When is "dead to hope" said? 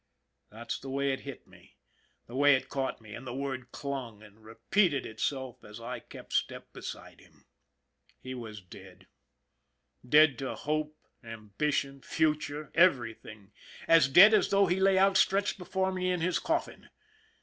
10.03-10.97